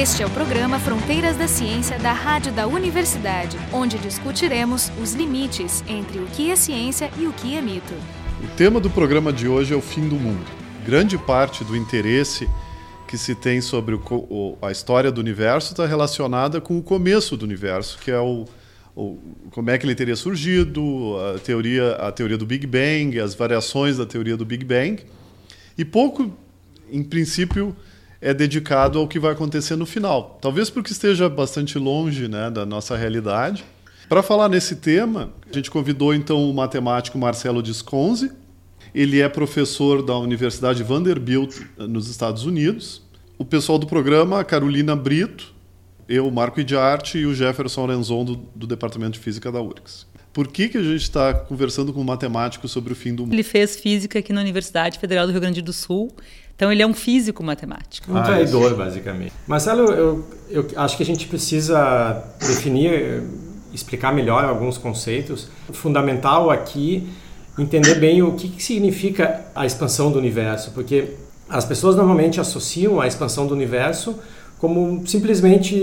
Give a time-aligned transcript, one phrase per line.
[0.00, 5.84] Este é o programa Fronteiras da Ciência da Rádio da Universidade, onde discutiremos os limites
[5.86, 7.92] entre o que é ciência e o que é mito.
[8.42, 10.46] O tema do programa de hoje é o fim do mundo.
[10.86, 12.48] Grande parte do interesse
[13.06, 17.44] que se tem sobre o, a história do universo está relacionada com o começo do
[17.44, 18.46] universo, que é o,
[18.96, 19.18] o,
[19.50, 23.98] como é que ele teria surgido, a teoria, a teoria do Big Bang, as variações
[23.98, 25.04] da teoria do Big Bang.
[25.76, 26.34] E pouco,
[26.90, 27.76] em princípio,
[28.20, 30.38] é dedicado ao que vai acontecer no final.
[30.40, 33.64] Talvez porque esteja bastante longe né, da nossa realidade.
[34.08, 38.30] Para falar nesse tema, a gente convidou então o matemático Marcelo Disconzi.
[38.94, 43.02] Ele é professor da Universidade Vanderbilt nos Estados Unidos.
[43.38, 45.54] O pessoal do programa, Carolina Brito,
[46.08, 50.06] eu, Marco Idiarte e o Jefferson Renzon do, do Departamento de Física da URGS.
[50.32, 53.32] Por que, que a gente está conversando com um matemático sobre o fim do mundo?
[53.32, 56.12] Ele fez física aqui na Universidade Federal do Rio Grande do Sul
[56.60, 58.12] então ele é um físico matemático.
[58.12, 59.32] Um ah, traidor, basicamente.
[59.46, 63.22] Marcelo, eu, eu acho que a gente precisa definir,
[63.72, 65.48] explicar melhor alguns conceitos.
[65.72, 67.08] Fundamental aqui
[67.58, 71.14] entender bem o que, que significa a expansão do universo, porque
[71.48, 74.16] as pessoas normalmente associam a expansão do universo
[74.58, 75.74] como simplesmente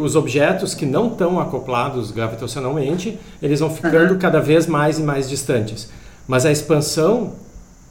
[0.00, 4.18] os objetos que não estão acoplados gravitacionalmente, eles vão ficando uhum.
[4.18, 5.90] cada vez mais e mais distantes.
[6.26, 7.34] Mas a expansão,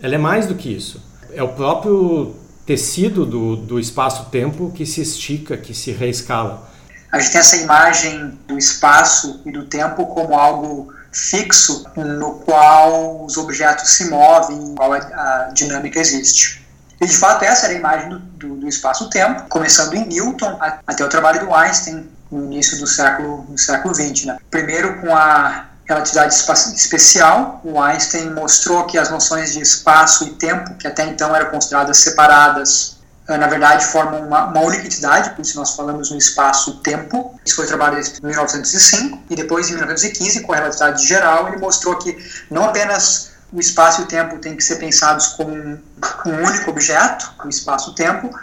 [0.01, 5.01] ela é mais do que isso é o próprio tecido do, do espaço-tempo que se
[5.01, 6.69] estica, que se reescala.
[7.11, 13.25] A gente tem essa imagem do espaço e do tempo como algo fixo no qual
[13.25, 16.65] os objetos se movem, qual a, dinâmica existe.
[17.01, 21.03] E de fato essa era a imagem do, do, do espaço-tempo, começando em Newton até
[21.03, 24.25] o trabalho do Einstein no início do século, do século XX.
[24.25, 24.37] Né?
[24.49, 26.33] Primeiro com a relatividade
[26.75, 31.49] especial, o Einstein mostrou que as noções de espaço e tempo, que até então eram
[31.51, 36.17] consideradas separadas, eh, na verdade formam uma, uma única entidade, por isso nós falamos no
[36.17, 37.39] espaço-tempo.
[37.45, 41.95] Isso foi trabalhado em 1905, e depois em 1915, com a relatividade geral, ele mostrou
[41.97, 42.17] que
[42.49, 45.77] não apenas o espaço e o tempo têm que ser pensados como um,
[46.25, 48.33] um único objeto, o espaço-tempo,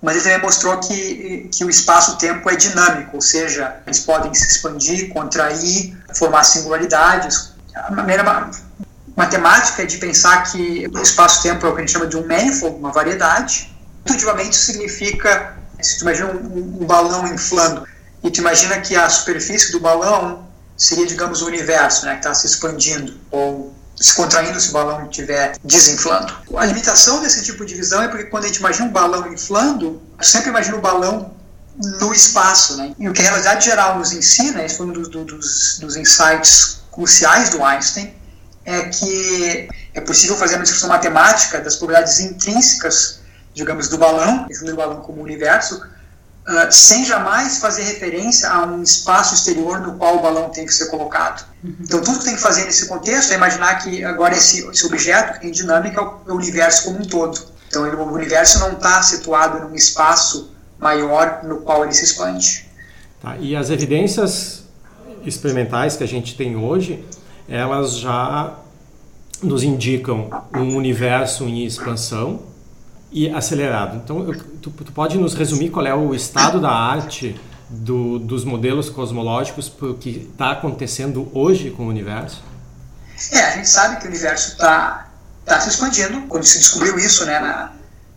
[0.00, 4.46] mas ele também mostrou que, que o espaço-tempo é dinâmico, ou seja, eles podem se
[4.46, 7.52] expandir, contrair, formar singularidades.
[7.74, 8.22] A maneira
[9.16, 12.26] matemática é de pensar que o espaço-tempo é o que a gente chama de um
[12.26, 13.76] manifold, uma variedade.
[14.04, 17.84] Intuitivamente significa, se tu imagina um, um balão inflando,
[18.22, 22.32] e tu imagina que a superfície do balão seria, digamos, o universo, né, que está
[22.34, 26.32] se expandindo, ou se contraindo se o balão estiver desinflando.
[26.56, 30.00] A limitação desse tipo de visão é porque quando a gente imagina um balão inflando,
[30.20, 31.34] sempre imagina o balão
[31.76, 32.76] no espaço.
[32.76, 32.94] Né?
[32.98, 36.80] E o que a realidade geral nos ensina, esse foi um dos, dos, dos insights
[36.92, 38.14] cruciais do Einstein,
[38.64, 43.20] é que é possível fazer uma discussão matemática das propriedades intrínsecas,
[43.54, 49.34] digamos, do balão, do balão como universo, uh, sem jamais fazer referência a um espaço
[49.34, 51.47] exterior no qual o balão tem que ser colocado.
[51.64, 55.34] Então, tudo que tem que fazer nesse contexto é imaginar que agora esse, esse objeto
[55.34, 57.40] que tem dinâmica é o, é universo como um todo.
[57.68, 62.66] Então, ele, o universo não está situado num espaço maior no qual ele se expande.
[63.20, 64.64] Tá, e as evidências
[65.24, 67.04] experimentais que a gente tem hoje,
[67.48, 68.54] elas já
[69.42, 72.42] nos indicam um universo em expansão,
[73.10, 73.96] e acelerado.
[73.96, 77.34] Então, eu, tu, tu, pode nos resumir qual é o estado da arte
[77.68, 82.42] do, dos modelos cosmológicos para o que está acontecendo hoje com o universo?
[83.32, 85.08] É, a gente sabe que o universo está
[85.44, 86.22] tá se expandindo.
[86.28, 87.72] Quando se descobriu isso né, na,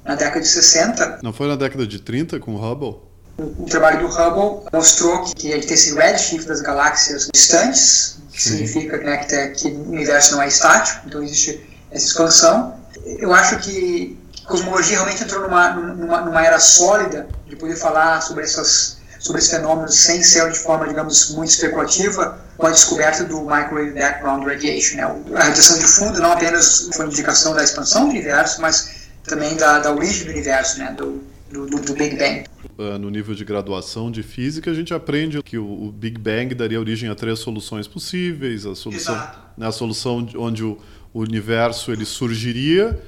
[0.06, 1.20] na década de 60.
[1.24, 3.00] Não foi na década de 30 com o Hubble?
[3.38, 8.18] O, o trabalho do Hubble mostrou que, que ele tem esse redshift das galáxias distantes,
[8.32, 8.50] que Sim.
[8.50, 12.76] significa né, que, que o universo não é estático, então existe essa expansão.
[13.06, 18.44] Eu acho que cosmologia realmente entrou numa, numa, numa era sólida de poder falar sobre
[18.44, 23.42] essas sobre esses fenômenos sem ser de forma, digamos, muito especulativa, com a descoberta do
[23.42, 24.98] Microwave Background Radiation.
[24.98, 25.04] Né?
[25.36, 29.56] A radiação de fundo não apenas foi uma indicação da expansão do universo, mas também
[29.56, 30.94] da, da origem do universo, né?
[30.98, 31.22] do,
[31.52, 32.46] do, do, Big Bang.
[32.80, 36.80] Ah, no nível de graduação de física, a gente aprende que o, Big Bang daria
[36.80, 38.66] origem a três soluções possíveis.
[38.66, 39.16] A solução,
[39.56, 40.80] né, a solução onde o
[41.14, 43.00] universo ele surgiria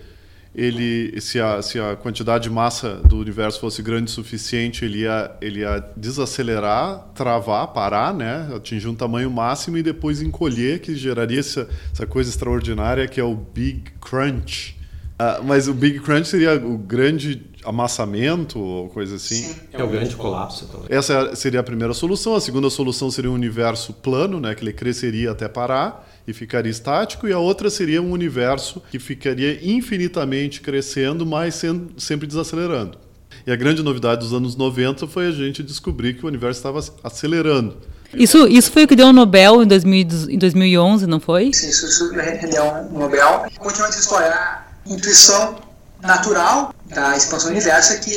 [0.56, 5.00] ele, se a, se a quantidade de massa do universo fosse grande o suficiente, ele
[5.00, 8.50] ia, ele ia desacelerar, travar, parar, né?
[8.56, 13.24] atingir um tamanho máximo e depois encolher, que geraria essa, essa coisa extraordinária que é
[13.24, 14.78] o Big Crunch.
[15.14, 19.36] Uh, mas o Big Crunch seria o grande amassamento ou coisa assim?
[19.36, 20.68] Sim, é o grande colapso.
[20.68, 20.88] Também.
[20.90, 22.36] Essa seria a primeira solução.
[22.36, 26.72] A segunda solução seria um universo plano, né, que ele cresceria até parar e ficaria
[26.72, 32.98] estático, e a outra seria um universo que ficaria infinitamente crescendo, mas sendo, sempre desacelerando.
[33.46, 36.80] E a grande novidade dos anos 90 foi a gente descobrir que o universo estava
[37.04, 37.78] acelerando.
[38.14, 41.52] Isso, isso foi o que deu o Nobel em, 2000, em 2011, não foi?
[41.54, 43.46] Sim, isso, isso deu um Nobel.
[43.58, 45.56] Continuando essa história, a intuição
[46.02, 48.16] natural da expansão do universo é que,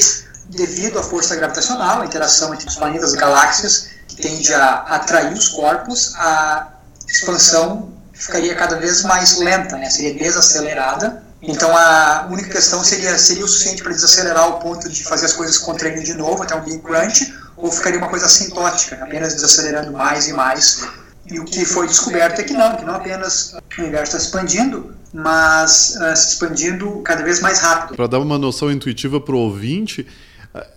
[0.51, 5.33] devido à força gravitacional, a interação entre os planetas e galáxias, que tende a atrair
[5.33, 6.75] os corpos, a
[7.09, 9.91] expansão ficaria cada vez mais lenta, né?
[9.91, 11.23] seria desacelerada.
[11.43, 15.33] Então a única questão seria seria o suficiente para desacelerar ao ponto de fazer as
[15.33, 19.93] coisas contraindo de novo até um Big Crunch, ou ficaria uma coisa assintótica, apenas desacelerando
[19.93, 20.89] mais e mais.
[21.31, 24.95] E o que foi descoberto é que não, que não apenas o universo está expandindo,
[25.13, 27.97] mas uh, se expandindo cada vez mais rápido.
[27.97, 30.07] Para dar uma noção intuitiva para o ouvinte,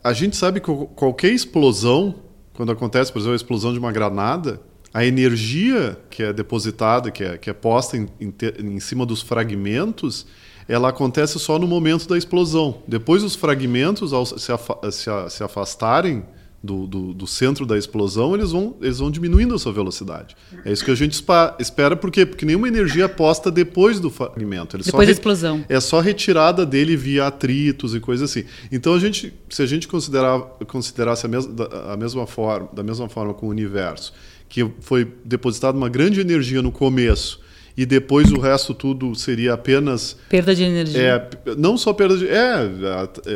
[0.04, 2.16] a gente sabe que qualquer explosão,
[2.54, 4.60] quando acontece, por exemplo, a explosão de uma granada,
[4.94, 9.22] a energia que é depositada, que é, que é posta em, em, em cima dos
[9.22, 10.26] fragmentos,
[10.68, 12.84] ela acontece só no momento da explosão.
[12.88, 16.24] Depois os fragmentos, ao se, afa se, afastarem
[16.62, 20.36] do, do, do, centro da explosão, eles vão, eles vão diminuindo a sua velocidade.
[20.64, 21.20] É isso que a gente
[21.58, 22.26] espera, por quê?
[22.26, 24.76] Porque nenhuma energia é posta depois do fragmento.
[24.76, 25.66] Ele depois da explosão.
[25.68, 28.44] É só retirada dele via atritos e coisas assim.
[28.72, 31.48] Então, a gente, se a gente considerar, considerasse a, mes
[31.92, 34.14] a mesma forma, da mesma forma com o universo,
[34.50, 37.40] que foi depositada uma grande energia no começo,
[37.80, 41.02] e depois o resto tudo seria apenas perda de energia.
[41.02, 42.68] É, não só perda de é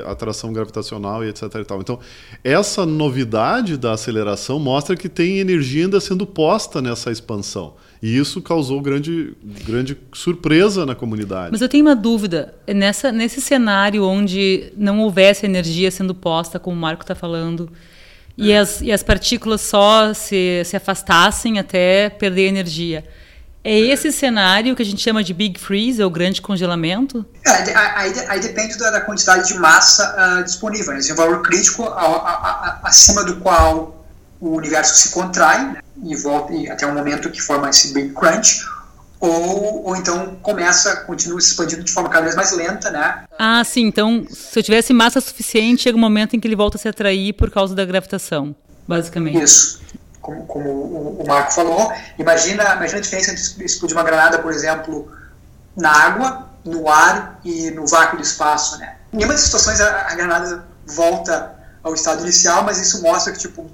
[0.06, 1.80] atração gravitacional e etc e tal.
[1.80, 1.98] Então,
[2.44, 7.76] essa novidade da aceleração mostra que tem energia ainda sendo posta nessa expansão.
[8.02, 9.34] E isso causou grande,
[9.66, 11.54] grande surpresa na comunidade.
[11.54, 12.54] Mas eu tenho uma dúvida.
[12.68, 17.70] Nessa, nesse cenário onde não houvesse energia sendo posta, como o Marco está falando,
[18.38, 23.04] e, as, e as partículas só se, se afastassem até perder energia
[23.64, 27.26] é esse cenário que a gente chama de Big Freeze, ou grande congelamento?
[27.46, 30.94] É, aí, aí, depende da, quantidade de massa uh, disponível.
[30.94, 31.00] Né?
[31.08, 34.06] É um valor crítico a, a, a, acima do qual
[34.42, 35.80] o universo se contrai né?
[36.04, 38.66] e volta e até um momento que forma esse Big Crunch,
[39.28, 43.24] ou, ou então começa, continua se expandindo de forma cada vez mais lenta, né?
[43.40, 43.86] Ah, sim.
[43.86, 46.88] Então, se eu tivesse massa suficiente, chega um momento em que ele volta a se
[46.90, 48.54] atrair por causa da gravitação,
[48.88, 49.42] basicamente.
[49.42, 49.82] Isso
[50.24, 50.70] como, como
[51.20, 55.12] o, Marco falou, imagina, imagina a diferença entre explodir uma granada, por exemplo,
[55.76, 58.96] na água, no ar e no vácuo do espaço, né?
[59.12, 63.40] Em nenhuma das situações a, a granada volta ao estado inicial, mas isso mostra que,
[63.40, 63.70] tipo,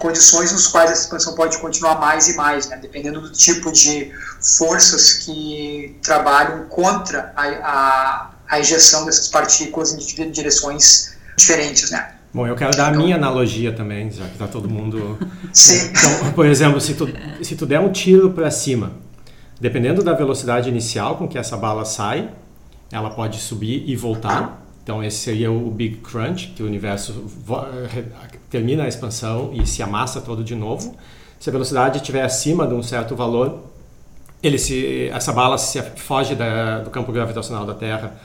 [0.00, 2.78] condições nos quais essa expansão pode continuar mais e mais, né?
[2.80, 4.10] dependendo do tipo de
[4.58, 12.14] forças que trabalham contra a, a, a ejeção dessas partículas em direções diferentes, né?
[12.32, 15.18] Bom, eu quero dar a minha analogia também, já que está todo mundo.
[15.52, 15.90] Sim.
[15.90, 17.08] Então, por exemplo, se tu,
[17.42, 18.92] se tu der um tiro para cima,
[19.60, 22.30] dependendo da velocidade inicial com que essa bala sai,
[22.92, 24.59] ela pode subir e voltar.
[24.82, 27.26] Então, esse seria o Big Crunch, que o universo
[28.48, 30.96] termina a expansão e se amassa todo de novo.
[31.38, 33.60] Se a velocidade estiver acima de um certo valor,
[34.42, 38.18] ele se, essa bala se foge da, do campo gravitacional da Terra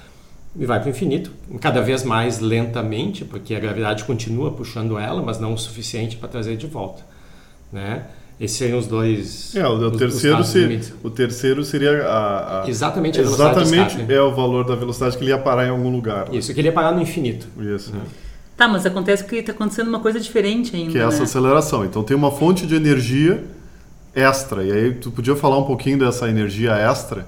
[0.56, 5.22] e vai para o infinito, cada vez mais lentamente, porque a gravidade continua puxando ela,
[5.22, 7.04] mas não o suficiente para trazer de volta,
[7.72, 8.06] né?
[8.40, 9.56] Esses seriam os dois.
[9.56, 14.14] É, o, os, terceiro, os seria, o terceiro seria a, a exatamente a velocidade exatamente
[14.14, 16.30] é o valor da velocidade que ele ia parar em algum lugar.
[16.30, 16.38] Né?
[16.38, 17.48] Isso, que ele ia parar no infinito.
[17.58, 17.94] Isso.
[17.94, 18.02] Uhum.
[18.58, 20.92] Tá, mas acontece que está acontecendo uma coisa diferente ainda.
[20.92, 21.24] Que é essa né?
[21.24, 21.86] aceleração.
[21.86, 23.44] Então tem uma fonte de energia
[24.14, 24.64] extra.
[24.64, 27.26] E aí tu podia falar um pouquinho dessa energia extra?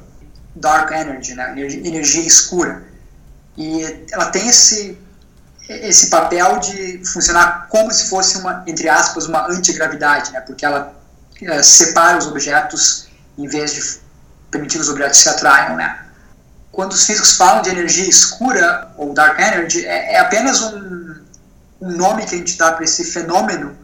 [0.56, 1.54] Dark energy, né?
[1.58, 2.88] energia escura
[3.58, 4.98] e ela tem esse,
[5.68, 10.42] esse papel de funcionar como se fosse uma, entre aspas, uma antigravidade, né?
[10.42, 10.96] porque ela
[11.42, 14.00] é, separa os objetos em vez de
[14.50, 15.76] permitir que os objetos se atraiam.
[15.76, 16.00] Né?
[16.72, 21.16] Quando os físicos falam de energia escura, ou dark energy, é, é apenas um,
[21.82, 23.78] um nome que a gente dá para esse fenômeno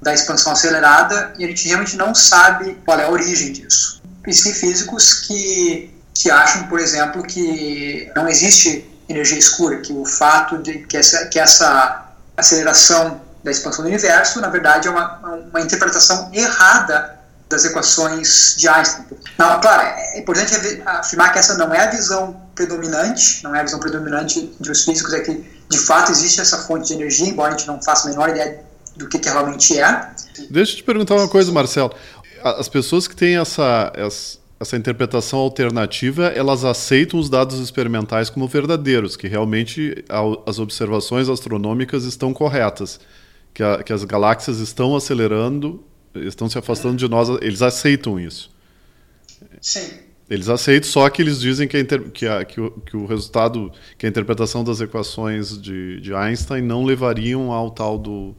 [0.00, 4.02] da expansão acelerada e a gente realmente não sabe qual é a origem disso.
[4.26, 10.58] Existem físicos que, que acham, por exemplo, que não existe energia escura, que o fato
[10.58, 15.18] de que essa, que essa aceleração da expansão do universo, na verdade, é uma,
[15.50, 17.16] uma interpretação errada
[17.48, 19.04] das equações de Einstein.
[19.38, 20.52] Não, claro, é importante
[20.84, 24.84] afirmar que essa não é a visão predominante, não é a visão predominante entre os
[24.84, 28.08] físicos, é que de fato existe essa fonte de energia, embora a gente não faça
[28.08, 28.64] a menor ideia
[28.96, 30.10] do que, que realmente é.
[30.50, 31.94] Deixa eu te perguntar uma coisa, Marcelo.
[32.42, 33.92] As pessoas que têm essa
[34.58, 40.02] essa interpretação alternativa, elas aceitam os dados experimentais como verdadeiros, que realmente
[40.46, 42.98] as observações astronômicas estão corretas,
[43.56, 45.82] que, a, que as galáxias estão acelerando,
[46.14, 48.54] estão se afastando de nós, eles aceitam isso.
[49.62, 49.92] Sim.
[50.28, 53.72] Eles aceitam, só que eles dizem que, a que, a, que, o, que, o, resultado,
[53.96, 58.36] que a interpretação das equações de, de Einstein não levariam ao tal do.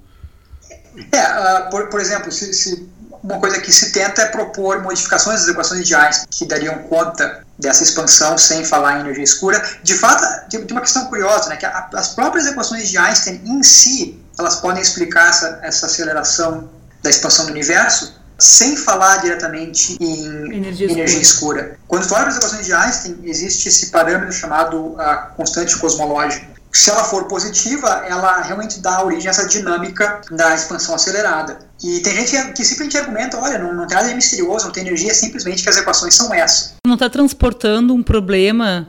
[1.12, 2.88] É, uh, por, por exemplo, se, se,
[3.24, 7.44] uma coisa que se tenta é propor modificações das equações de Einstein que dariam conta
[7.58, 9.60] dessa expansão sem falar em energia escura.
[9.82, 13.64] De fato, tem uma questão curiosa, né, que a, as próprias equações de Einstein em
[13.64, 16.70] si, elas podem explicar essa, essa aceleração
[17.02, 21.60] da expansão do universo, sem falar diretamente em energia, energia escura.
[21.62, 21.80] escura.
[21.88, 26.46] Quando tu olha para as equações de Einstein, existe esse parâmetro chamado a constante cosmológica.
[26.72, 31.60] Se ela for positiva, ela realmente dá origem a essa dinâmica da expansão acelerada.
[31.84, 34.86] E tem gente que simplesmente argumenta, olha, não, não tem nada de misterioso, não tem
[34.86, 36.76] energia, é simplesmente que as equações são essas.
[36.86, 38.88] Não está transportando um problema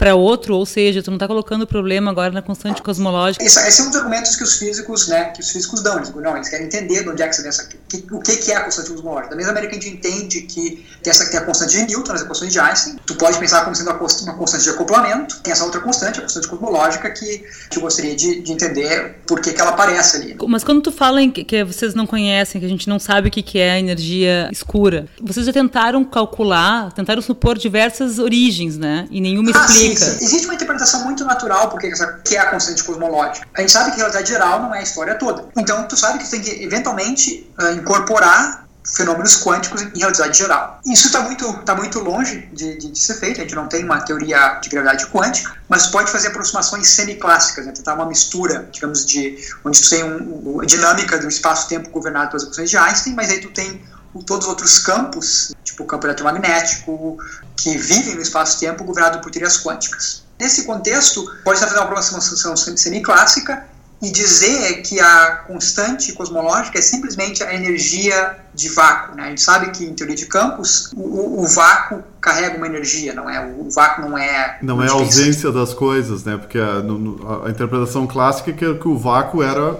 [0.00, 3.44] para outro, ou seja, tu não está colocando o problema agora na constante cosmológica.
[3.44, 5.98] Esse, esse, é um dos argumentos que os físicos, né, que os físicos dão.
[5.98, 8.36] Eles, não, eles querem entender de onde é que você vem essa, que, o que,
[8.38, 9.28] que é a constante cosmológica.
[9.28, 12.12] Da mesma maneira que a gente entende que tem, essa, tem a constante de Newton
[12.12, 15.64] nas equações de Einstein, tu pode pensar como sendo uma constante de acoplamento, tem essa
[15.64, 19.60] outra constante, a constante cosmológica, que, que eu gostaria de, de entender por que, que
[19.60, 20.34] ela aparece ali.
[20.48, 23.28] Mas quando tu fala em que, que vocês não conhecem, que a gente não sabe
[23.28, 28.78] o que, que é a energia escura, vocês já tentaram calcular, tentaram supor diversas origens,
[28.78, 29.06] né?
[29.10, 29.89] E nenhuma ah, explica.
[29.89, 30.24] Sim, sim.
[30.24, 33.46] Existe uma interpretação muito natural porque essa, que é a constante cosmológica.
[33.56, 35.48] A gente sabe que a realidade geral não é a história toda.
[35.56, 40.80] Então, tu sabe que tu tem que, eventualmente, uh, incorporar fenômenos quânticos em realidade geral.
[40.86, 43.84] Isso está muito, tá muito longe de, de, de, ser feito, a gente não tem
[43.84, 47.72] uma teoria de gravidade quântica, mas pode fazer aproximações semiclássicas, né?
[47.72, 52.30] tentar uma mistura, digamos, de onde tu tem um, um, a dinâmica do espaço-tempo governado
[52.30, 53.82] pelas equações de Einstein, mas aí tu tem
[54.26, 57.18] todos os outros campos, tipo o campo eletromagnético,
[57.56, 60.24] que vivem no espaço-tempo governado por teorias quânticas.
[60.38, 63.68] Nesse contexto, pode estar fazendo uma aproximação semiclássica
[64.02, 69.14] e dizer que a constante cosmológica é simplesmente a energia de vácuo.
[69.14, 69.24] Né?
[69.24, 73.28] A gente sabe que, em teoria de campos, o, o vácuo carrega uma energia, não
[73.28, 73.44] é?
[73.44, 74.58] O, o vácuo não é...
[74.62, 76.38] Não é a ausência das coisas, né?
[76.38, 79.76] Porque a, no, a, interpretação clássica é que, que o vácuo era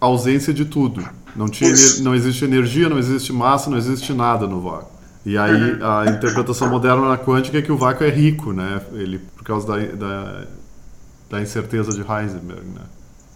[0.00, 1.06] ausência de tudo.
[1.34, 4.98] Não, tinha, não existe energia, não existe massa, não existe nada no vácuo.
[5.24, 5.86] E aí uhum.
[5.86, 8.80] a interpretação moderna na quântica é que o vácuo é rico, né?
[8.92, 10.44] Ele, por causa da, da,
[11.30, 12.82] da incerteza de Heisenberg, né?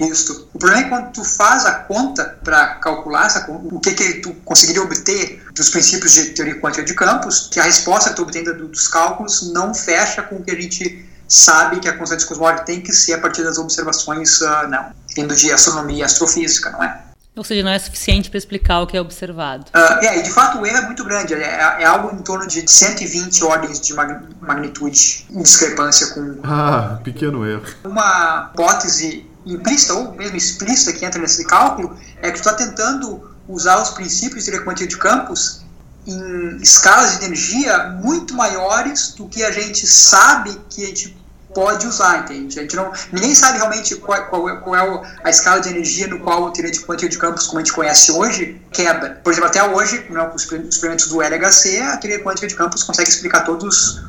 [0.00, 0.48] Isso.
[0.52, 4.32] O problema é quando tu faz a conta para calcular essa, o que, que tu
[4.44, 8.42] conseguiria obter dos princípios de teoria quântica de campos, que a resposta que tu obtém
[8.42, 12.80] dos cálculos não fecha com o que a gente sabe que a constante cosmológica tem
[12.82, 17.00] que ser a partir das observações, uh, não, vindo de astronomia e astrofísica, não é?
[17.34, 19.64] Ou seja, não é suficiente para explicar o que é observado.
[19.74, 21.32] Uh, é, e de fato o erro é muito grande.
[21.32, 21.38] É,
[21.80, 26.38] é, algo em torno de 120 ordens de magnitude em discrepância com.
[26.44, 27.64] Ah, pequeno erro.
[27.82, 33.30] Uma hipótese implícita ou mesmo explícita que entra nesse cálculo é que tu está tentando
[33.48, 35.62] usar os princípios de teoria de campos
[36.06, 41.21] em escalas de energia muito maiores do que a gente sabe que a gente
[41.54, 42.58] pode usar, entende?
[42.58, 46.06] A gente não, ninguém sabe realmente qual, qual, é, qual é a escala de energia
[46.06, 49.20] no qual a teoria de quântica de campos, como a gente conhece hoje, quebra.
[49.22, 53.08] Por exemplo, até hoje, né, os experimentos do LHC, a teoria quântica de campos consegue
[53.08, 54.02] explicar todos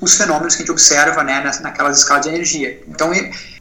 [0.00, 2.82] os fenômenos que a gente observa né, naquelas escalas de energia.
[2.88, 3.10] Então,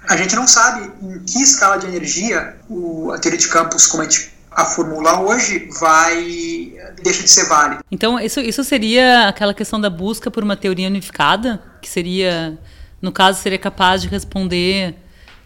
[0.07, 4.03] a gente não sabe em que escala de energia o, a teoria de campos, como
[4.03, 7.83] a gente a formula hoje, vai deixa de ser válida.
[7.91, 12.57] Então, isso, isso seria aquela questão da busca por uma teoria unificada, que seria
[13.03, 14.95] no caso, seria capaz de responder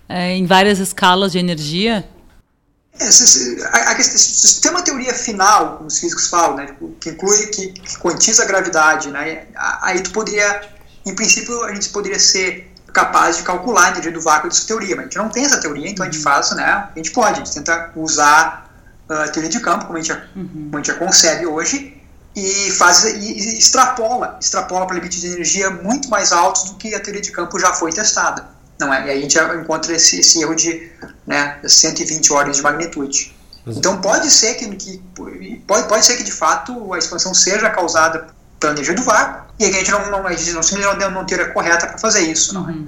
[0.07, 2.07] é, em várias escalas de energia?
[2.99, 6.67] É, se, se, a, a, se tem uma teoria final, como os físicos falam, né,
[6.67, 9.47] tipo, que inclui, que, que quantiza a gravidade, né,
[9.81, 10.69] aí tu poderia,
[11.03, 14.95] em princípio, a gente poderia ser capaz de calcular a energia do vácuo dessa teoria,
[14.95, 16.23] mas a gente não tem essa teoria, então a gente uhum.
[16.23, 18.71] faz, né, a gente pode, a gente tenta usar
[19.09, 20.47] a teoria de campo, como a gente, uhum.
[20.47, 21.96] como a gente já concebe hoje,
[22.37, 26.99] e faz e extrapola, extrapola para limites de energia muito mais altos do que a
[26.99, 28.45] teoria de campo já foi testada,
[28.79, 29.07] não é?
[29.07, 30.87] E aí a gente encontra esse, esse erro de
[31.25, 33.35] né, 120 ordens de magnitude.
[33.65, 35.01] Então pode ser que, que,
[35.65, 38.27] pode, pode ser que de fato a expansão seja causada
[38.59, 41.21] pela energia do vácuo e a gente não, não, a gente não simplesmente não tem
[41.21, 42.73] a teoria correta para fazer isso, não é?
[42.73, 42.87] Uhum.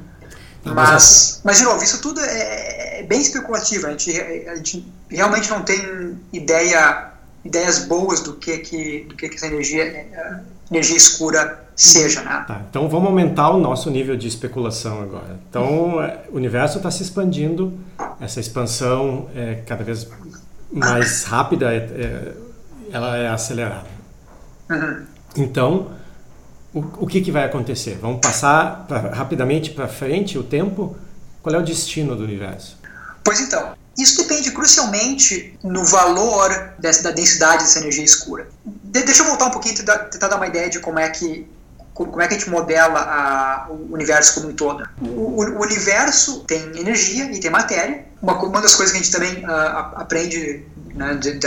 [0.76, 3.88] Mas, mas, de novo, isso tudo é, é bem especulativo.
[3.88, 4.12] A gente,
[4.48, 7.09] a gente realmente não tem ideia
[7.44, 12.44] ideias boas do que que, do que, que essa energia, eh, energia escura seja, né?
[12.48, 15.40] Tá, então vamos aumentar o nosso nível de especulação agora.
[15.50, 17.74] Então eh, o universo está se expandindo,
[18.20, 20.08] essa expansão é cada vez
[20.72, 22.34] mais rápida, é, é,
[22.92, 23.88] ela é acelerada.
[24.70, 25.06] Uhum.
[25.36, 26.00] Então
[26.74, 27.98] o, o que, que vai acontecer?
[28.02, 30.96] Vamos passar pra, rapidamente para frente o tempo.
[31.42, 32.78] Qual é o destino do universo?
[33.24, 38.48] Pois então, isso depende crucialmente no valor dessa, da densidade dessa energia escura.
[38.66, 41.10] De, deixa eu voltar um pouquinho e tentar, tentar dar uma ideia de como é
[41.10, 41.48] que
[41.94, 44.88] como é que a gente modela a, o universo como um todo?
[45.02, 48.06] O, o, universo tem energia e tem matéria.
[48.22, 50.66] Uma, uma das coisas que a gente também uh, aprende
[50.96, 51.38] né, de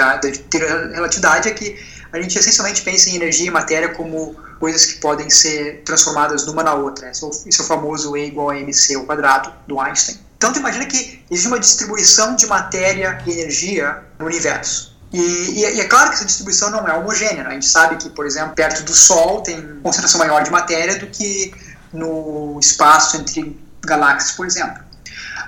[0.50, 1.78] ter relatividade é que
[2.12, 6.62] a gente essencialmente pensa em energia e matéria como coisas que podem ser transformadas numa
[6.62, 7.10] na outra.
[7.10, 10.18] Esse é o, esse é o famoso E igual a mc ao quadrado do Einstein.
[10.42, 14.92] Então, tu imagina que existe uma distribuição de matéria e energia no universo.
[15.12, 17.44] E, e, e, é claro que essa distribuição não é homogênea.
[17.44, 17.50] Né?
[17.50, 21.06] A gente sabe que, por exemplo, perto do Sol tem concentração maior de matéria do
[21.06, 21.54] que
[21.92, 24.82] no espaço entre galáxias, por exemplo.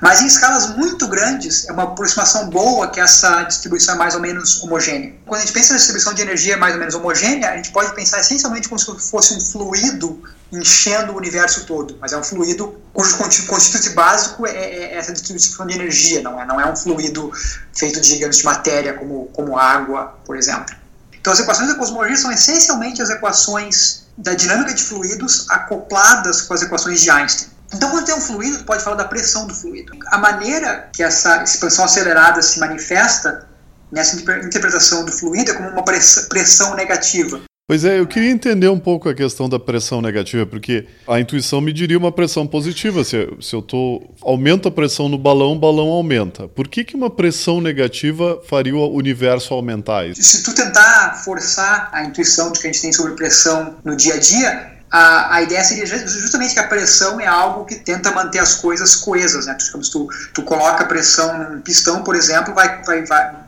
[0.01, 4.21] Mas em escalas muito grandes, é uma aproximação boa que essa distribuição é mais ou
[4.21, 5.13] menos homogênea.
[5.27, 7.93] Quando a gente pensa na distribuição de energia mais ou menos homogênea, a gente pode
[7.97, 10.23] pensar essencialmente como se fosse um fluido
[10.59, 15.13] enchendo o universo todo, mas é um fluido cujo constituinte básico é, é, é essa
[15.13, 17.31] distribuição de energia, não é, não é um fluido
[17.73, 20.75] feito, digamos, de matéria, como, como água, por exemplo.
[21.13, 26.55] Então, as equações da cosmologia são essencialmente as equações da dinâmica de fluidos acopladas com
[26.55, 27.49] as equações de Einstein.
[27.73, 29.93] Então, quando tem um fluido, pode falar da pressão do fluido.
[30.09, 33.49] A maneira que essa expansão acelerada se manifesta
[33.91, 37.41] nessa interpretação do fluido é como uma pressão negativa.
[37.67, 41.63] Pois é, eu queria entender um pouco a questão da pressão negativa, porque a intuição
[41.63, 43.03] me diria uma pressão positiva.
[43.03, 46.47] Se, se eu tô, aumento a pressão no balão, o balão aumenta.
[46.47, 50.07] Por que, que uma pressão negativa faria o universo aumentar?
[50.07, 50.23] Isso?
[50.23, 54.13] Se tu tentar forçar a intuição de que a gente tem sobre pressão no dia
[54.13, 58.41] a dia, a, a ideia seria justamente que a pressão é algo que tenta manter
[58.41, 59.47] as coisas coesas.
[59.47, 59.57] Né?
[59.73, 63.44] Tu, tu, tu coloca pressão num pistão, por exemplo, vai, vai, vai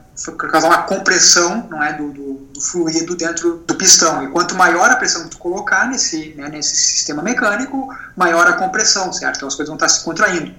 [0.51, 4.23] causar uma compressão não é, do, do, do, fluido dentro do pistão.
[4.25, 8.55] E quanto maior a pressão que tu colocar nesse, né, nesse sistema mecânico, maior a
[8.55, 9.37] compressão, certo?
[9.37, 10.55] Então as coisas vão estar se contraindo.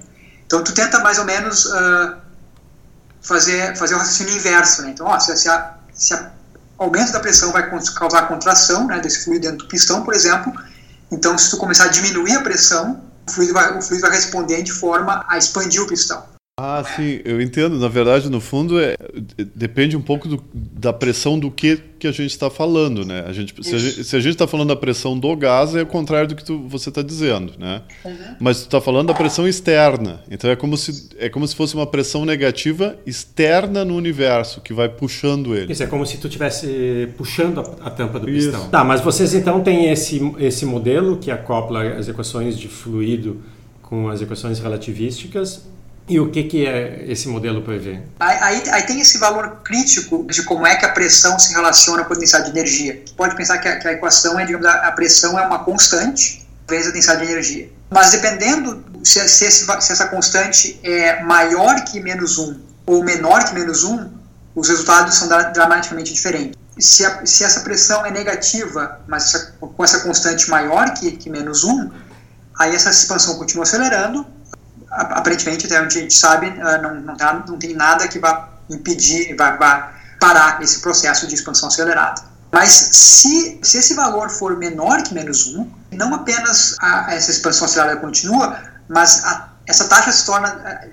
[0.45, 2.15] Então tu tenta mais ou menos uh,
[3.21, 4.83] fazer, fazer o raciocínio inverso.
[4.83, 4.91] Né?
[4.91, 6.31] Então, ó, se, se, a, se a
[6.77, 10.53] aumento da pressão vai causar contração né, desse fluido dentro do pistão, por exemplo,
[11.11, 14.61] então se tu começar a diminuir a pressão, o fluido vai, o fluido vai responder
[14.61, 16.36] de forma a expandir o pistão.
[16.59, 17.77] Ah, sim, eu entendo.
[17.77, 18.95] Na verdade, no fundo, é,
[19.53, 23.25] depende um pouco do, da pressão do que, que a gente está falando, né?
[23.27, 23.75] A gente, se,
[24.15, 26.89] a gente, está falando da pressão do gás, é o contrário do que tu, você
[26.89, 27.83] está dizendo, né?
[28.03, 28.15] Uhum.
[28.39, 30.23] Mas tu está falando da pressão externa.
[30.31, 34.73] Então é como, se, é como se fosse uma pressão negativa externa no universo, que
[34.73, 35.71] vai puxando ele.
[35.71, 38.49] Isso, é como se tu estivesse puxando a, a, tampa do Isso.
[38.49, 38.67] pistão.
[38.69, 43.43] Tá, mas vocês então têm esse, esse modelo que acopla as equações de fluido
[43.79, 45.76] com as equações relativísticas
[46.09, 47.99] e o que, que é esse modelo prevê?
[48.17, 52.13] Aí, aí, tem esse valor crítico de como é que a pressão se relaciona com
[52.13, 53.03] a densidade de energia.
[53.17, 56.87] Pode pensar que a, que a equação é, digamos, a, pressão é uma constante vezes
[56.87, 57.69] a densidade de energia.
[57.89, 63.43] Mas dependendo se, se, esse, se essa constante é maior que menos 1 ou menor
[63.43, 64.09] que menos 1,
[64.55, 66.57] os resultados são dramaticamente diferentes.
[66.79, 71.29] Se, a, se essa pressão é negativa, mas essa, com essa constante maior que, que
[71.29, 71.91] menos 1,
[72.57, 74.25] aí essa expansão continua acelerando
[74.91, 78.49] aparentemente, até onde a gente sabe, ah, não, não, tá, não tem nada que vá
[78.69, 82.21] impedir, vá, vá parar esse processo de expansão acelerada.
[82.51, 87.65] Mas se, se esse valor for menor que menos 1, não apenas a, essa expansão
[87.65, 90.87] acelerada continua, mas a, essa taxa se torna ah,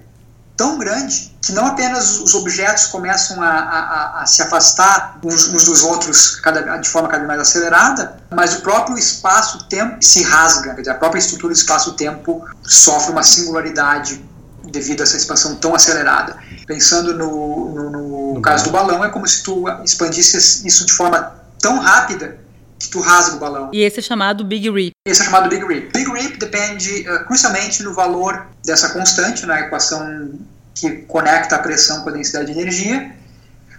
[0.56, 5.64] tão grande que não apenas os objetos começam a, a, a se afastar uns, uns,
[5.64, 10.74] dos outros cada, de forma cada vez mais acelerada, mas o próprio espaço-tempo se rasga,
[10.74, 14.24] dizer, a própria estrutura do espaço-tempo sofre uma singularidade
[14.64, 16.36] devido a essa expansão tão acelerada.
[16.66, 21.34] Pensando no, no, no, caso do balão, é como se tu expandisse isso de forma
[21.60, 22.43] tão rápida
[22.78, 23.70] que tu rasga o balão.
[23.72, 24.92] E esse é chamado Big Rip.
[25.06, 25.92] Esse é chamado Big Rip.
[25.92, 30.38] Big Rip depende uh, crucialmente no valor dessa constante, na equação
[30.74, 33.14] que conecta a pressão com a densidade de energia.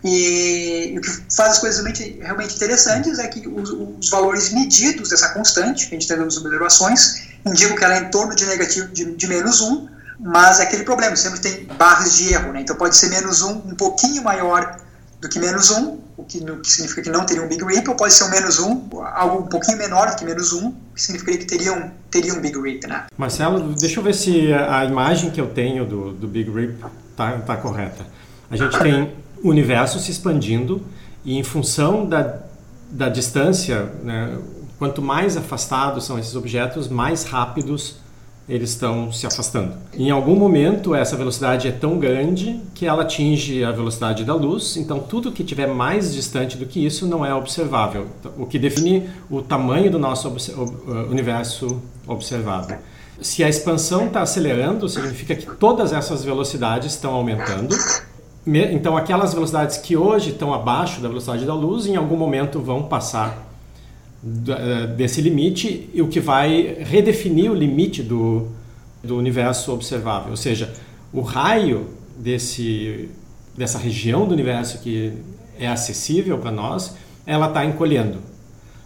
[0.03, 4.53] E, e o que faz as coisas realmente, realmente interessantes é que os, os, valores
[4.53, 8.35] medidos dessa constante, que a gente tem nas observações, indicam que ela é em torno
[8.35, 12.53] de negativo de, de menos 1, mas é aquele problema, sempre tem barras de erro,
[12.53, 12.61] né?
[12.61, 14.79] então pode ser menos 1 um pouquinho maior
[15.25, 17.89] do que menos 1, o que, o que significa que não teria um Big Rip,
[17.89, 21.01] ou pode ser um menos 1, algo um pouquinho menor do que menos 1, que
[21.01, 23.05] significaria que teria um, teria um Big Rip, né?
[23.17, 26.75] Marcelo, deixa eu ver se a imagem que eu tenho do, do Big Rip
[27.09, 28.05] está tá correta.
[28.51, 30.85] A gente tem o universo se expandindo
[31.23, 32.41] e em função da,
[32.91, 34.37] da distância, né,
[34.77, 37.95] quanto mais afastados são esses objetos, mais rápidos
[38.47, 39.73] eles estão se afastando.
[39.93, 44.77] Em algum momento, essa velocidade é tão grande que ela atinge a velocidade da luz,
[44.77, 49.09] então tudo que estiver mais distante do que isso não é observável, o que define
[49.29, 52.77] o tamanho do nosso uh, universo observável.
[53.21, 57.75] Se a expansão está acelerando, significa que todas essas velocidades estão aumentando.
[58.45, 62.83] Então, aquelas velocidades que hoje estão abaixo da velocidade da luz, em algum momento vão
[62.83, 63.44] passar eh,
[64.97, 68.47] desse limite e o que vai redefinir o limite do,
[69.03, 70.31] do universo observável.
[70.31, 70.73] Ou seja,
[71.13, 73.09] o raio desse,
[73.55, 75.13] dessa região do universo que
[75.59, 78.17] é acessível para nós, ela está encolhendo.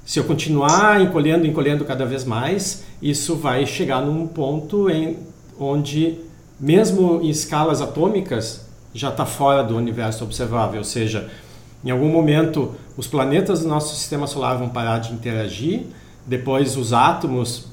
[0.05, 5.17] Se eu continuar encolhendo, encolhendo cada vez mais, isso vai chegar num ponto em
[5.57, 6.19] onde,
[6.59, 10.79] mesmo em escalas atômicas, já está fora do universo observável.
[10.79, 11.29] Ou seja,
[11.83, 15.85] em algum momento os planetas do nosso sistema solar vão parar de interagir,
[16.25, 17.67] depois os átomos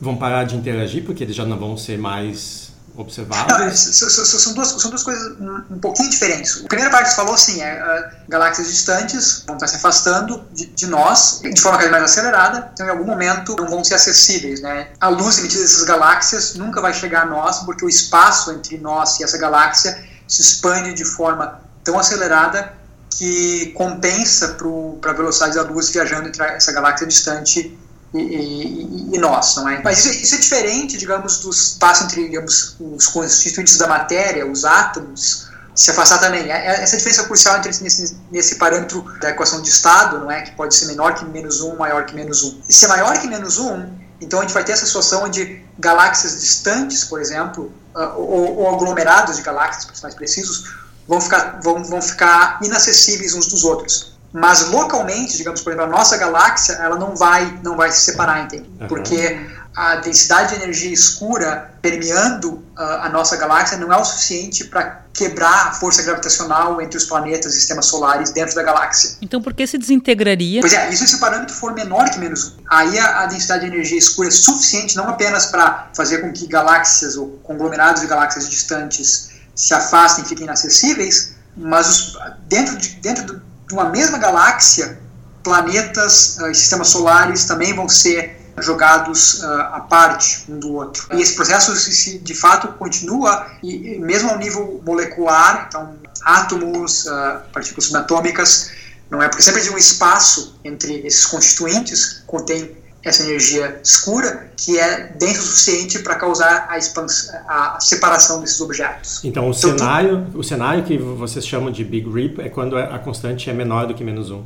[0.00, 3.86] vão parar de interagir porque eles já não vão ser mais observáveis?
[3.86, 5.36] Não, são, duas, são duas coisas
[5.70, 6.64] um, pouquinho diferentes.
[6.64, 10.44] A primeira parte que você falou, sim, é uh, galáxias distantes vão estar se afastando
[10.52, 13.82] de, de, nós de forma cada vez mais acelerada, então em algum momento não vão
[13.82, 14.60] ser acessíveis.
[14.60, 14.88] Né?
[15.00, 19.18] A luz emitida dessas galáxias nunca vai chegar a nós, porque o espaço entre nós
[19.18, 22.72] e essa galáxia se expande de forma tão acelerada
[23.18, 24.56] que compensa
[25.00, 27.78] para a velocidade da luz viajando entre essa galáxia distante
[28.12, 29.82] e, e, e, nós, não é?
[29.82, 34.64] Mas isso, isso, é diferente, digamos, do espaço entre digamos, os constituintes da matéria, os
[34.64, 36.50] átomos, se afastar também.
[36.50, 40.42] É, é, essa diferença crucial entre nesse, nesse parâmetro da equação de estado, não é?
[40.42, 42.60] Que pode ser menor que menos um, maior que menos um.
[42.68, 45.64] E se é maior que menos um, então a gente vai ter essa situação onde
[45.78, 51.20] galáxias distantes, por exemplo, uh, ou, ou aglomerados de galáxias, para ser mais precisos, vão
[51.20, 56.16] ficar, vão, vão ficar inacessíveis uns dos outros mas localmente, digamos, por exemplo, a nossa
[56.16, 58.68] galáxia, ela não vai, não vai se separar, entende?
[58.80, 58.88] Uhum.
[58.88, 59.38] Porque
[59.76, 65.02] a densidade de energia escura permeando uh, a nossa galáxia não é o suficiente para
[65.12, 69.16] quebrar a força gravitacional entre os planetas e sistemas solares dentro da galáxia.
[69.22, 70.60] Então, por que se desintegraria?
[70.60, 72.52] Pois é, isso se o parâmetro for menor que menos 1.
[72.70, 76.48] Aí a, a densidade de energia escura é suficiente não apenas para fazer com que
[76.48, 83.40] galáxias ou conglomerados de galáxias distantes se afastem fiquem inacessíveis, mas os, dentro, de, dentro
[83.66, 84.98] de uma mesma galáxia,
[85.42, 91.06] planetas uh, e sistemas solares também vão ser jogados uh, à parte um do outro.
[91.12, 97.40] E esse processo, se, de fato, continua, e, mesmo ao nível molecular, então, átomos, uh,
[97.52, 98.70] partículas subatômicas,
[99.10, 99.28] não é?
[99.28, 105.40] Porque sempre tem um espaço entre esses constituintes contém essa energia escura que é denso
[105.40, 109.20] o suficiente para causar a, expansão, a separação desses objetos.
[109.24, 110.38] Então, o, então, cenário, tu...
[110.38, 113.94] o cenário que vocês chamam de Big Rip é quando a constante é menor do
[113.94, 114.42] que menos 1.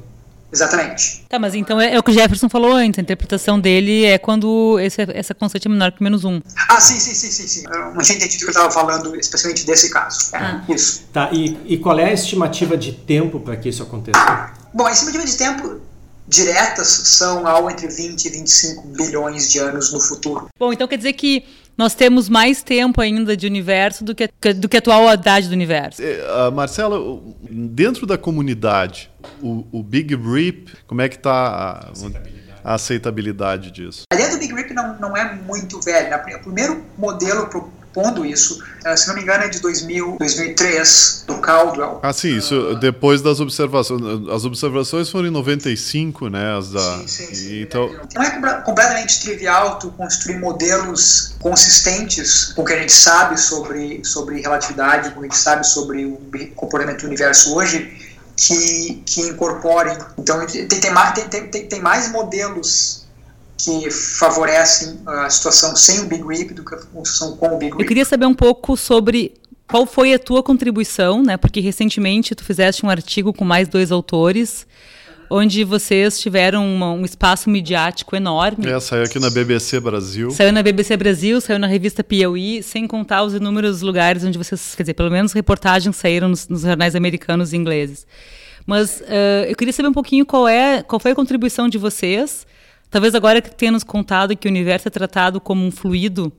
[0.50, 1.26] Exatamente.
[1.28, 2.98] Tá, mas então é, é, o que o Jefferson falou antes.
[2.98, 6.40] A interpretação dele é quando esse, essa constante é menor que menos 1.
[6.68, 7.46] Ah, sim, sim, sim, sim.
[7.46, 7.66] sim.
[7.70, 10.34] Eu não tinha entendido o que eu estava falando, especialmente desse caso.
[10.34, 10.64] É, ah.
[10.68, 11.04] Isso.
[11.12, 14.18] Tá, e, e qual é a estimativa de tempo para que isso aconteça?
[14.72, 15.80] Bom, a estimativa de tempo
[16.28, 20.48] diretas são algo entre 20 e 25 bilhões de anos no futuro.
[20.58, 21.44] Bom, então quer dizer que
[21.76, 25.52] nós temos mais tempo ainda de universo do que, do que a atual idade do
[25.52, 26.02] universo.
[26.02, 26.98] Uh, Marcela,
[27.48, 29.10] dentro da comunidade,
[29.40, 31.92] o, o Big Rip, como é que está a,
[32.64, 34.02] a, aceitabilidade disso?
[34.12, 36.10] A ideia do Big Rip não, não é muito velha.
[36.10, 36.36] Né?
[36.36, 37.48] O primeiro modelo
[37.92, 38.62] propondo isso.
[38.86, 42.00] Uh, se não me engano, é de 2000, 2003, do Caldwell.
[42.02, 44.00] Ah, sim, isso depois das observações.
[44.28, 46.56] As observações foram em 95, né?
[46.56, 47.62] As da, sim, sim, sim.
[47.62, 47.90] Então...
[48.14, 54.04] Não é completamente trivial tu construir modelos consistentes com o que a gente sabe sobre,
[54.04, 56.18] sobre relatividade, com o que a gente sabe sobre o
[56.54, 57.90] comportamento do universo hoje,
[58.36, 59.96] que, que incorporem.
[60.16, 60.78] Então, tem, tem,
[61.28, 63.07] tem, tem, tem mais modelos
[63.58, 67.72] que favorecem a situação sem o Big Rip do que a situação com o Big
[67.72, 67.82] Rip.
[67.82, 69.34] Eu queria saber um pouco sobre
[69.66, 71.36] qual foi a tua contribuição, né?
[71.36, 74.64] Porque recentemente tu fizeste um artigo com mais dois autores,
[75.28, 78.66] onde vocês tiveram uma, um espaço midiático enorme.
[78.66, 80.30] É, saiu aqui na BBC Brasil.
[80.30, 84.74] Saiu na BBC Brasil, saiu na revista Piauí, sem contar os inúmeros lugares onde vocês,
[84.74, 88.06] quer dizer, pelo menos reportagens saíram nos, nos jornais americanos e ingleses.
[88.64, 92.46] Mas uh, eu queria saber um pouquinho qual é, qual foi a contribuição de vocês
[92.90, 96.32] Talvez agora que tenha nos contado que o universo é tratado como um fluido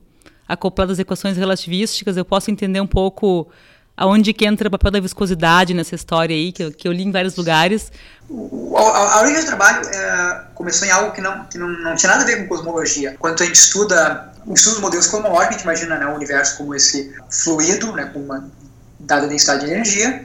[0.48, 3.48] acoplado às equações relativísticas, eu posso entender um pouco
[3.96, 7.04] aonde que entra o papel da viscosidade nessa história aí, que eu, que eu li
[7.04, 7.92] em vários lugares.
[8.28, 12.10] O, a, origem do trabalho é, começou em algo que, não, que não, não tinha
[12.10, 13.14] nada a ver com cosmologia.
[13.18, 16.74] Quando a gente estuda, estuda os modelos cosmológicos, a gente imagina né, o universo como
[16.74, 18.50] esse fluido, né, com uma
[18.98, 20.24] dada densidade de energia,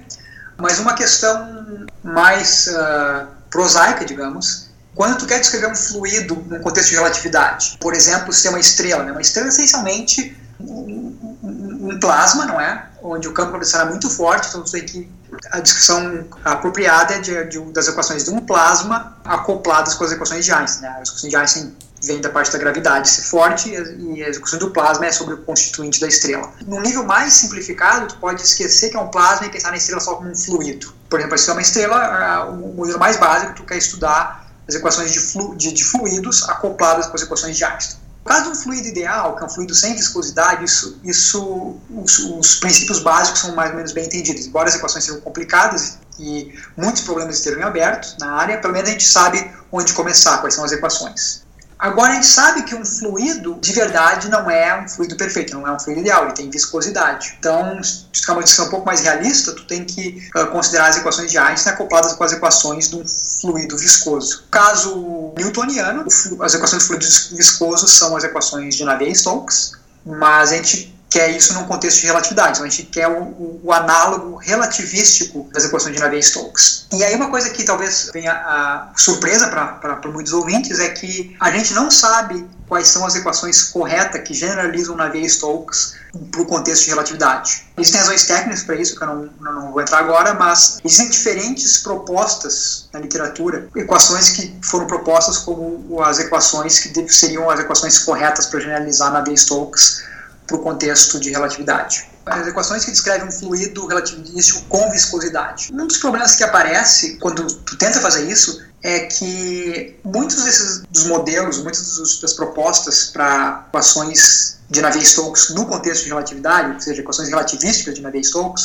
[0.57, 4.64] mas uma questão mais uh, prosaica, digamos,
[4.95, 9.03] quando tu quer descrever um fluido num contexto de relatividade, por exemplo, ser uma estrela,
[9.03, 9.11] né?
[9.11, 12.87] uma estrela é essencialmente um, um, um plasma, não é?
[13.03, 15.11] Onde o campo gravitacional é muito forte, então tu tem que
[15.51, 20.45] a descrição apropriada é de, de, das equações de um plasma acopladas com as equações
[20.45, 20.83] de Einstein.
[20.83, 20.97] Né?
[21.01, 24.71] As equações de Einstein vêm da parte da gravidade ser forte e a equação do
[24.71, 26.51] plasma é sobre o constituinte da estrela.
[26.65, 29.99] No nível mais simplificado, tu pode esquecer que é um plasma e pensar na estrela
[29.99, 30.93] só como um fluido.
[31.09, 35.11] Por exemplo, se é uma estrela, o modelo mais básico tu quer estudar as equações
[35.11, 37.99] de, flu, de, de fluidos acopladas com as equações de Einstein.
[38.25, 42.17] No caso de um fluido ideal, que é um fluido sem viscosidade, isso, isso os,
[42.17, 44.47] os, princípios básicos são mais ou menos bem entendidos.
[44.47, 48.91] Embora as equações sejam complicadas e muitos problemas estejam abertos na área, pelo menos a
[48.93, 51.44] gente sabe onde começar, quais são as equações.
[51.77, 55.67] Agora, a gente sabe que um fluido, de verdade, não é um fluido perfeito, não
[55.67, 57.35] é um fluido ideal, ele tem viscosidade.
[57.37, 60.97] Então, se tu uma discussão um pouco mais realista, tu tem que uh, considerar as
[60.97, 64.43] equações de Einstein acopladas com as equações do fluido viscoso.
[64.43, 66.05] No caso newtoniano,
[66.41, 69.73] as equações do fluido viscoso são as equações de Navier-Stokes,
[70.05, 72.57] mas a gente quer isso num contexto de relatividade.
[72.57, 76.87] Então a gente quer o, o, o análogo relativístico das equações de Navier-Stokes.
[76.91, 81.49] E aí uma coisa que talvez venha a surpresa para muitos ouvintes é que a
[81.51, 85.93] gente não sabe quais são as equações corretas que generalizam Navier-Stokes
[86.31, 87.65] para o contexto de relatividade.
[87.77, 91.77] Existem razões técnicas para isso, que eu não, não, vou entrar agora, mas existem diferentes
[91.77, 98.47] propostas na literatura, equações que foram propostas como as equações que seriam as equações corretas
[98.47, 100.14] para generalizar Navier-Stokes
[100.45, 102.09] para o contexto de relatividade.
[102.25, 105.71] As equações que descrevem um fluido relativístico com viscosidade.
[105.71, 111.05] Um dos problemas que aparece quando tu tenta fazer isso é que muitos desses dos
[111.05, 117.29] modelos, muitas das propostas para equações de Navier-Stokes no contexto de relatividade, ou seja, equações
[117.29, 118.63] relativísticas de Navier-Stokes,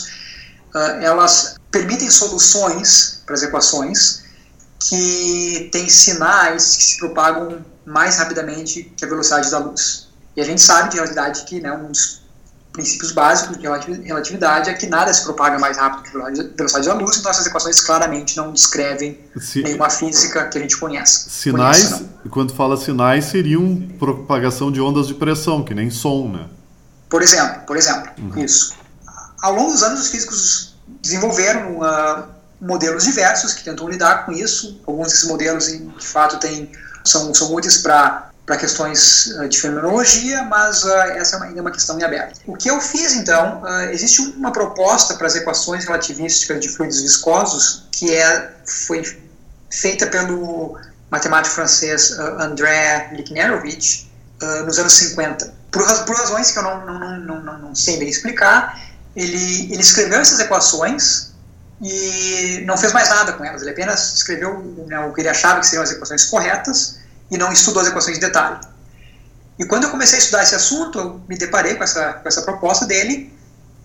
[0.74, 4.22] uh, elas permitem soluções para as equações
[4.78, 10.09] que têm sinais que se propagam mais rapidamente que a velocidade da luz.
[10.40, 12.22] E a gente sabe de realidade que né, um dos
[12.72, 13.66] princípios básicos de
[14.06, 17.46] relatividade é que nada se propaga mais rápido que a velocidade da luz, então essas
[17.46, 21.28] equações claramente não descrevem se, nenhuma física que a gente conheça.
[21.28, 26.46] Sinais, conheça, quando fala sinais, seriam propagação de ondas de pressão, que nem som, né?
[27.10, 28.42] Por exemplo, por exemplo, uhum.
[28.42, 28.74] isso.
[29.42, 32.24] Ao longo dos anos, os físicos desenvolveram uh,
[32.58, 34.80] modelos diversos que tentam lidar com isso.
[34.86, 36.72] Alguns desses modelos, de fato, têm,
[37.04, 41.60] são, são úteis para para questões uh, de fenomenologia, mas uh, essa é ainda é
[41.60, 42.40] uma questão em aberto.
[42.46, 47.00] O que eu fiz então, uh, existe uma proposta para as equações relativísticas de fluidos
[47.00, 49.02] viscosos que é, foi
[49.70, 50.78] feita pelo
[51.10, 54.10] matemático francês André Liknerovich
[54.64, 55.52] nos anos 50.
[55.70, 58.80] Por, por razões que eu não, não, não, não, não sei bem explicar,
[59.14, 61.30] ele, ele escreveu essas equações
[61.82, 63.62] e não fez mais nada com elas.
[63.62, 66.98] Ele apenas escreveu né, o que ele achava que seriam as equações corretas
[67.30, 68.58] e não estudou as equações em detalhe.
[69.58, 72.42] E quando eu comecei a estudar esse assunto, eu me deparei com essa, com essa
[72.42, 73.32] proposta dele,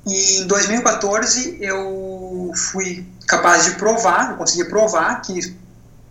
[0.06, 5.56] e em 2014 eu fui capaz de provar, eu consegui provar que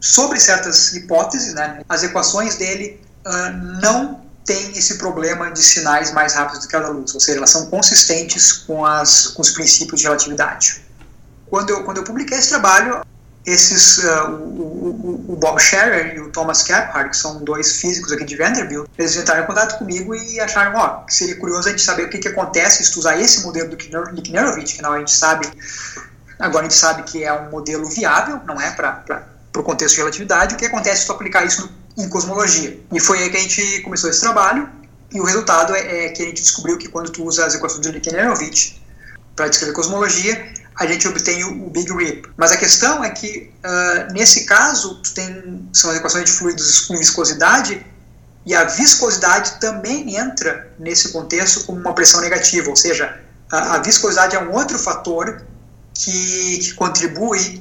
[0.01, 6.35] sobre certas hipóteses, né, as equações dele uh, não têm esse problema de sinais mais
[6.35, 9.51] rápidos do que a da luz, ou seja, elas são consistentes com, as, com os
[9.51, 10.85] princípios de relatividade.
[11.49, 13.03] Quando eu, quando eu publiquei esse trabalho,
[13.47, 18.25] esses, uh, o, o, Bob Scherer e o Thomas Kephart, que são dois físicos aqui
[18.25, 21.83] de Vanderbilt, eles entraram em contato comigo e acharam, ó, que seria curioso a gente
[21.83, 23.77] saber o que, que acontece se tu usar esse modelo do
[24.15, 25.47] Liknerovich, que não a gente sabe,
[26.39, 30.01] agora a gente sabe que é um modelo viável, não é, para o contexto de
[30.01, 32.81] relatividade, o que acontece se tu aplicar isso no, em cosmologia.
[32.93, 34.69] E foi aí que a gente começou esse trabalho,
[35.13, 37.83] e o resultado é, é que a gente descobriu que quando tu usa as equações
[37.83, 38.83] de Liknerovich
[39.37, 42.29] para descrever cosmologia, a gente obtém o, o Big Rip.
[42.37, 46.97] Mas a questão é que, uh, nesse caso, tem, são as equações de fluidos com
[46.97, 47.85] viscosidade,
[48.47, 53.79] e a viscosidade também entra nesse contexto como uma pressão negativa, ou seja, a, a
[53.79, 55.43] viscosidade é um outro fator
[55.95, 57.61] que, que contribui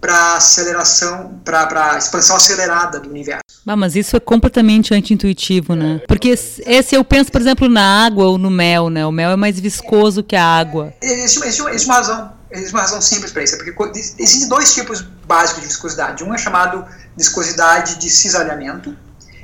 [0.00, 3.42] para a aceleração, para a expansão acelerada do universo.
[3.66, 6.00] Ah, mas isso é completamente anti-intuitivo, né?
[6.06, 9.04] Porque esse eu penso, por exemplo, na água ou no mel, né?
[9.04, 10.94] O mel é mais viscoso que a água.
[11.02, 14.72] Existe, existe, existe uma razão existe uma razão simples para isso, é porque existem dois
[14.74, 16.24] tipos básicos de viscosidade.
[16.24, 16.84] Um é chamado
[17.16, 18.96] viscosidade de cisalhamento,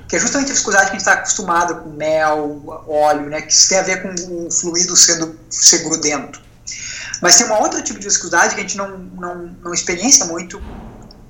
[0.08, 3.68] que é justamente a viscosidade que a gente está acostumado com mel, óleo, né, que
[3.68, 5.38] tem a ver com o fluido sendo
[5.84, 6.40] grudento.
[7.20, 10.62] Mas tem uma outra tipo de viscosidade que a gente não, não, não experiencia muito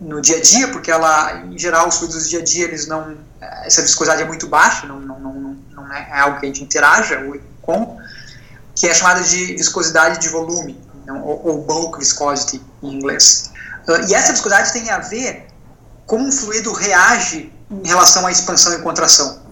[0.01, 2.87] no dia a dia, porque ela, em geral, os fluidos do dia a dia, eles
[2.87, 6.63] não, essa viscosidade é muito baixa, não, não, não, não é algo que a gente
[6.63, 7.23] interaja
[7.63, 7.99] com,
[8.75, 13.51] que é chamada de viscosidade de volume ou, bulk viscosity em inglês.
[13.89, 15.47] Uh, e essa viscosidade tem a ver
[16.07, 19.45] como um fluido reage em relação à expansão e contração.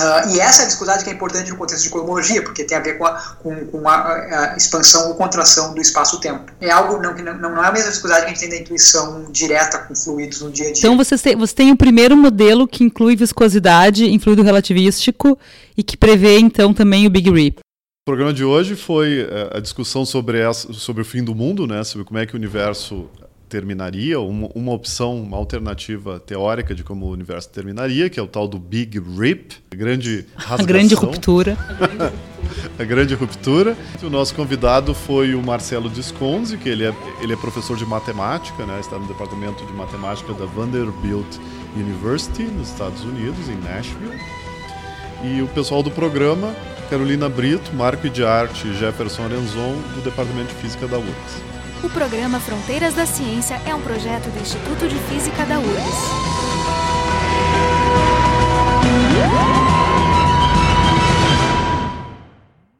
[0.00, 2.76] Uh, e essa é a viscosidade que é importante no contexto de cosmologia, porque tem
[2.76, 6.52] a ver com a, com, com a, a expansão ou contração do espaço-tempo.
[6.60, 9.26] É algo não, não, não é a mesma viscosidade que a gente tem da intuição
[9.30, 10.80] direta com fluidos no dia a dia.
[10.80, 15.38] Então você tem, você tem o primeiro modelo que inclui viscosidade em fluido relativístico
[15.76, 17.60] e que prevê então também o Big Rip.
[18.06, 21.66] O programa de hoje foi é, a discussão sobre, essa, sobre o fim do mundo,
[21.66, 21.82] né?
[21.84, 23.08] sobre como é que o universo
[23.48, 28.26] terminaria, uma, uma opção, uma alternativa teórica de como o universo terminaria, que é o
[28.26, 30.64] tal do Big Rip, a grande rasgação.
[30.64, 31.56] A grande ruptura.
[32.78, 33.74] a grande ruptura.
[34.02, 38.66] O nosso convidado foi o Marcelo Disconzi, que ele é, ele é professor de matemática,
[38.66, 38.80] né?
[38.80, 41.38] está no departamento de matemática da Vanderbilt
[41.74, 44.20] University, nos Estados Unidos, em Nashville.
[45.24, 46.54] E o pessoal do programa,
[46.94, 51.42] Carolina Brito, Marco de Arte e Jefferson Arenzon, do departamento de física da URGS.
[51.82, 56.34] O programa Fronteiras da Ciência é um projeto do Instituto de Física da URGS.